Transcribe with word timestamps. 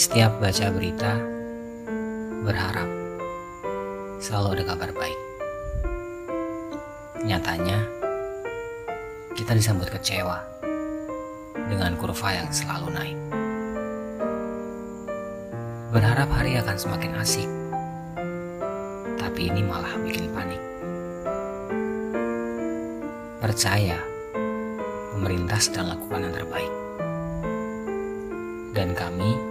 Setiap 0.00 0.40
baca 0.40 0.72
berita, 0.72 1.12
berharap 2.40 2.88
selalu 4.16 4.56
ada 4.56 4.72
kabar 4.72 4.90
baik. 4.96 5.20
Nyatanya, 7.20 7.84
kita 9.36 9.52
disambut 9.52 9.92
kecewa 9.92 10.40
dengan 11.68 12.00
kurva 12.00 12.32
yang 12.32 12.48
selalu 12.48 12.88
naik. 12.96 13.18
Berharap 15.92 16.32
hari 16.32 16.56
akan 16.56 16.80
semakin 16.80 17.12
asik, 17.20 17.50
tapi 19.20 19.52
ini 19.52 19.60
malah 19.60 20.00
bikin 20.00 20.32
panik. 20.32 20.64
Percaya, 23.36 24.00
pemerintah 25.12 25.60
sedang 25.60 25.92
lakukan 25.92 26.24
yang 26.24 26.32
terbaik. 26.32 26.72
Dan 28.72 28.96
kami 28.96 29.49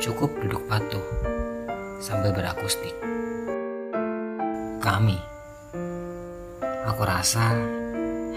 cukup 0.00 0.32
duduk 0.40 0.64
patuh 0.64 1.04
sambil 2.00 2.32
berakustik. 2.32 2.96
Kami, 4.80 5.20
aku 6.88 7.02
rasa 7.04 7.52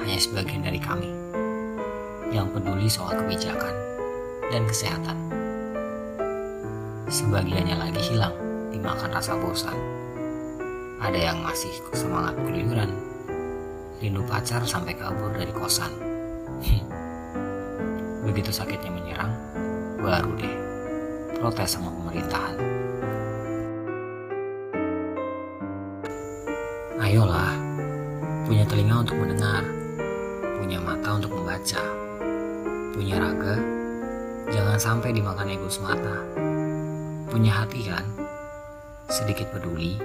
hanya 0.04 0.20
sebagian 0.20 0.68
dari 0.68 0.76
kami 0.76 1.08
yang 2.36 2.52
peduli 2.52 2.92
soal 2.92 3.16
kebijakan 3.16 3.72
dan 4.52 4.68
kesehatan. 4.68 5.18
Sebagiannya 7.08 7.80
lagi 7.80 8.12
hilang 8.12 8.36
dimakan 8.76 9.16
rasa 9.16 9.40
bosan. 9.40 9.80
Ada 11.00 11.32
yang 11.32 11.40
masih 11.48 11.72
semangat 11.96 12.36
keluyuran, 12.44 12.92
rindu 14.04 14.20
pacar 14.28 14.68
sampai 14.68 15.00
kabur 15.00 15.32
dari 15.32 15.56
kosan. 15.56 15.96
Begitu 18.28 18.52
sakitnya 18.52 18.92
menyerang, 18.92 19.32
baru 20.04 20.32
deh 20.36 20.53
protes 21.44 21.76
sama 21.76 21.92
pemerintahan. 21.92 22.56
Ayolah, 27.04 27.52
punya 28.48 28.64
telinga 28.64 29.04
untuk 29.04 29.20
mendengar, 29.20 29.60
punya 30.64 30.80
mata 30.80 31.20
untuk 31.20 31.36
membaca, 31.36 31.84
punya 32.96 33.20
raga, 33.20 33.60
jangan 34.56 34.80
sampai 34.80 35.12
dimakan 35.12 35.52
ego 35.52 35.68
semata. 35.68 36.16
Punya 37.28 37.52
hati 37.52 37.92
kan, 37.92 38.08
sedikit 39.12 39.52
peduli 39.52 40.00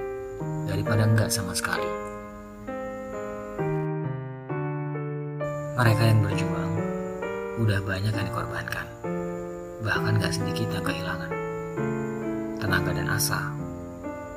daripada 0.66 1.06
enggak 1.06 1.30
sama 1.30 1.54
sekali. 1.54 1.86
Mereka 5.78 6.02
yang 6.02 6.18
berjuang 6.18 6.72
udah 7.62 7.78
banyak 7.86 8.10
yang 8.10 8.26
dikorbankan, 8.26 8.86
bahkan 9.82 10.18
gak 10.18 10.34
sedikit 10.34 10.66
yang 10.74 10.84
kehilangan. 10.84 11.30
Tenaga 12.58 12.90
dan 12.90 13.08
asa, 13.14 13.38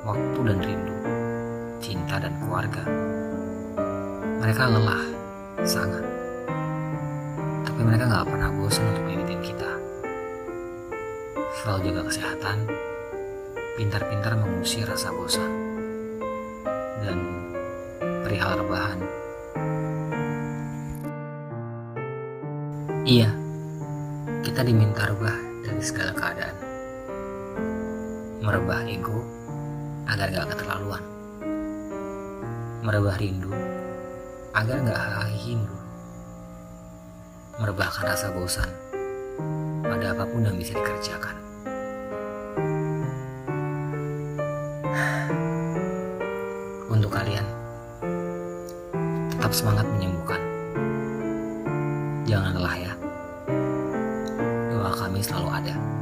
waktu 0.06 0.40
dan 0.46 0.58
rindu, 0.62 0.96
cinta 1.82 2.22
dan 2.22 2.30
keluarga. 2.38 2.84
Mereka 4.38 4.62
lelah, 4.70 5.02
sangat. 5.66 6.04
Tapi 7.66 7.80
mereka 7.82 8.06
gak 8.06 8.26
pernah 8.30 8.50
bosan 8.54 8.86
untuk 8.94 9.02
mengingetin 9.06 9.40
kita. 9.42 9.70
Selalu 11.62 11.78
jaga 11.90 12.02
kesehatan, 12.10 12.58
pintar-pintar 13.78 14.32
mengusir 14.38 14.86
rasa 14.86 15.10
bosan. 15.10 15.50
Dan 17.02 17.18
perihal 18.22 18.62
rebahan, 18.62 18.98
Iya, 23.02 23.34
kita 24.42 24.66
diminta 24.66 25.06
rubah 25.06 25.38
dari 25.62 25.78
segala 25.78 26.10
keadaan. 26.18 26.56
Merebah 28.42 28.82
ego 28.90 29.22
agar 30.10 30.34
gak 30.34 30.50
keterlaluan. 30.50 30.98
Merebah 32.82 33.14
rindu 33.22 33.54
agar 34.50 34.82
gak 34.82 35.30
hindu. 35.38 35.78
Merebahkan 37.62 38.02
rasa 38.02 38.34
bosan 38.34 38.66
pada 39.86 40.10
apa 40.10 40.26
pun 40.26 40.42
yang 40.42 40.58
bisa 40.58 40.74
dikerjakan. 40.74 41.38
Untuk 46.90 47.14
kalian, 47.14 47.46
tetap 49.30 49.54
semangat 49.54 49.86
menyembuhkan. 49.86 50.42
Jangan 52.26 52.58
lelah 52.58 52.76
ya. 52.90 52.91
Selalu 55.22 55.50
ada. 55.54 56.01